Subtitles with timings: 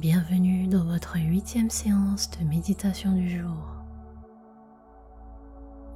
[0.00, 3.76] Bienvenue dans votre huitième séance de méditation du jour.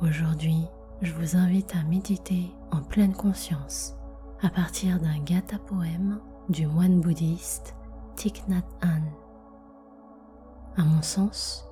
[0.03, 0.67] Aujourd'hui,
[1.01, 3.95] je vous invite à méditer en pleine conscience
[4.43, 7.75] à partir d'un gatha poème du moine bouddhiste
[8.17, 9.11] Thich Nhat Hanh.
[10.77, 11.67] À mon sens,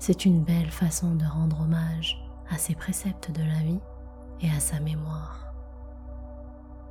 [0.00, 3.80] c'est une belle façon de rendre hommage à ses préceptes de la vie
[4.40, 5.54] et à sa mémoire.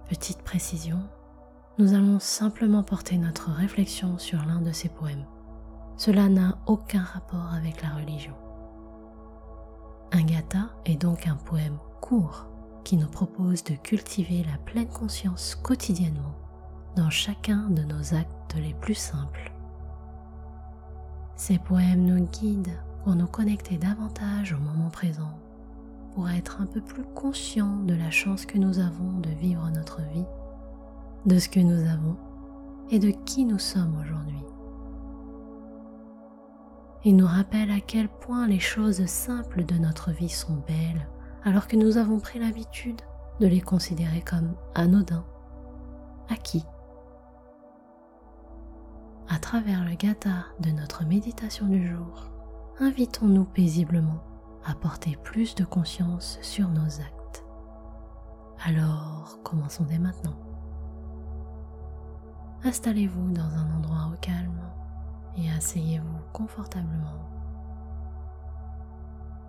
[0.07, 1.01] Petite précision,
[1.79, 5.25] nous allons simplement porter notre réflexion sur l'un de ses poèmes.
[5.97, 8.33] Cela n'a aucun rapport avec la religion.
[10.11, 12.47] Un gatha est donc un poème court
[12.83, 16.35] qui nous propose de cultiver la pleine conscience quotidiennement
[16.95, 19.51] dans chacun de nos actes les plus simples.
[21.35, 25.39] Ces poèmes nous guident pour nous connecter davantage au moment présent,
[26.13, 30.01] pour être un peu plus conscients de la chance que nous avons de vivre notre
[31.25, 32.17] de ce que nous avons
[32.89, 34.43] et de qui nous sommes aujourd'hui.
[37.05, 41.07] Il nous rappelle à quel point les choses simples de notre vie sont belles
[41.43, 43.01] alors que nous avons pris l'habitude
[43.39, 45.25] de les considérer comme anodins,
[46.29, 46.65] acquis.
[49.27, 52.29] À travers le gata de notre méditation du jour,
[52.79, 54.23] invitons-nous paisiblement
[54.65, 57.43] à porter plus de conscience sur nos actes.
[58.65, 60.35] Alors, commençons dès maintenant.
[62.65, 64.61] Installez-vous dans un endroit au calme
[65.35, 67.27] et asseyez-vous confortablement.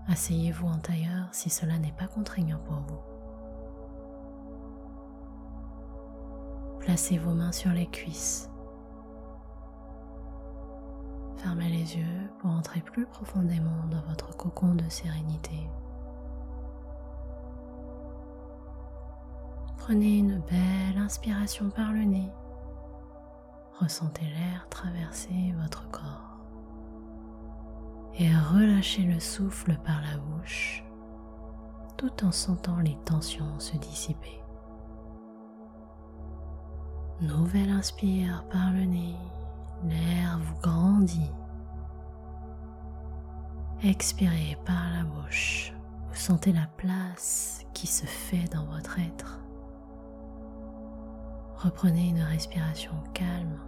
[0.09, 2.99] Asseyez-vous en tailleur si cela n'est pas contraignant pour vous.
[6.81, 8.51] Placez vos mains sur les cuisses.
[11.37, 15.71] Fermez les yeux pour entrer plus profondément dans votre cocon de sérénité.
[19.79, 22.33] Prenez une belle inspiration par le nez
[23.81, 26.39] Ressentez l'air traverser votre corps
[28.17, 30.85] et relâchez le souffle par la bouche
[31.97, 34.41] tout en sentant les tensions se dissiper.
[37.21, 39.17] Nouvelle inspire par le nez,
[39.85, 41.31] l'air vous grandit.
[43.83, 45.73] Expirez par la bouche,
[46.09, 49.41] vous sentez la place qui se fait dans votre être.
[51.57, 53.59] Reprenez une respiration calme,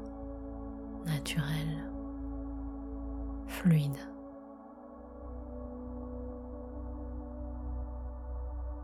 [1.07, 1.91] naturelle,
[3.47, 3.97] fluide.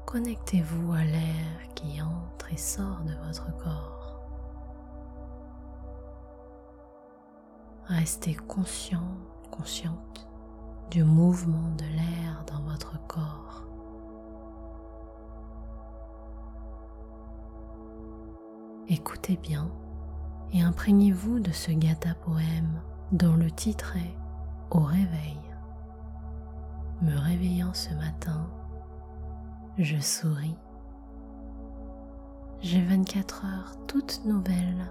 [0.06, 4.20] Connectez-vous à l'air qui entre et sort de votre corps.
[7.86, 9.16] Restez conscient,
[9.50, 10.28] consciente
[10.90, 13.64] du mouvement de l'air dans votre corps.
[18.88, 19.70] Écoutez bien
[20.52, 22.80] et imprégnez-vous de ce gata poème
[23.10, 24.16] dont le titre est
[24.70, 25.38] Au réveil.
[27.00, 28.48] Me réveillant ce matin,
[29.78, 30.56] je souris.
[32.60, 34.90] J'ai 24 heures toutes nouvelles.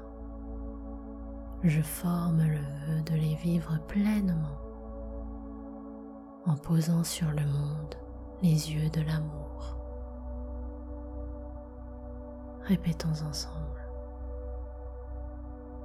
[1.64, 4.58] Je forme le vœu de les vivre pleinement
[6.46, 7.96] en posant sur le monde
[8.42, 9.78] les yeux de l'amour.
[12.64, 13.81] Répétons ensemble.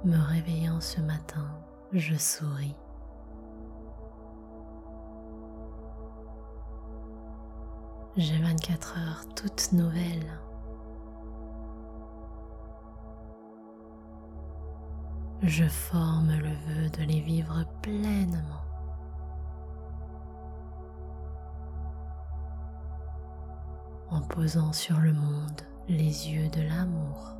[0.03, 1.47] Me réveillant ce matin,
[1.91, 2.75] je souris.
[8.15, 10.39] J'ai 24 heures toutes nouvelles.
[15.43, 18.63] Je forme le vœu de les vivre pleinement.
[24.09, 27.36] En posant sur le monde les yeux de l'amour.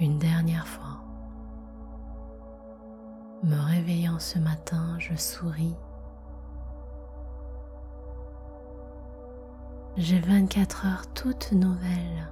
[0.00, 1.00] Une dernière fois.
[3.42, 5.76] Me réveillant ce matin, je souris.
[9.96, 12.28] J'ai 24 heures toutes nouvelles.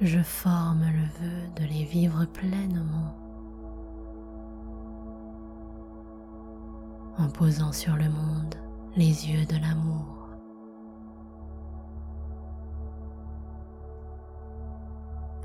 [0.00, 3.16] Je forme le vœu de les vivre pleinement
[7.18, 8.54] en posant sur le monde
[8.96, 10.21] les yeux de l'amour.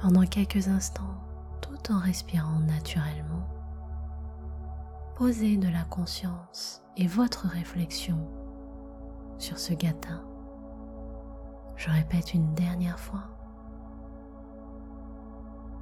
[0.07, 1.17] Pendant quelques instants
[1.59, 3.45] tout en respirant naturellement.
[5.17, 8.17] Posez de la conscience et votre réflexion
[9.37, 10.23] sur ce gâteau.
[11.75, 13.25] Je répète une dernière fois.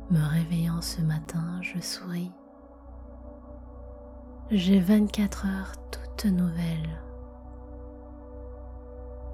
[0.10, 2.32] Me réveillant ce matin, je souris.
[4.50, 7.00] J'ai 24 heures toutes nouvelles.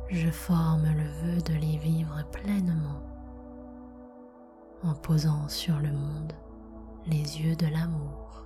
[0.09, 3.00] je forme le vœu de les vivre pleinement
[4.91, 6.33] en posant sur le monde
[7.07, 8.40] les yeux de l'amour.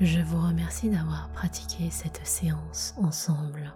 [0.00, 3.74] Je vous remercie d'avoir pratiqué cette séance ensemble.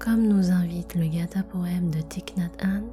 [0.00, 2.90] Comme nous invite le Gata Poème de Thich Nhat Hanh,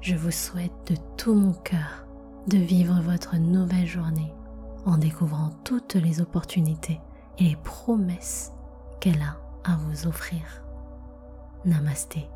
[0.00, 2.06] je vous souhaite de tout mon cœur
[2.46, 4.32] de vivre votre nouvelle journée
[4.86, 7.00] en découvrant toutes les opportunités
[7.38, 8.52] et les promesses
[8.98, 9.36] qu'elle a
[9.70, 10.40] à vous offrir.
[11.66, 12.30] Namasté.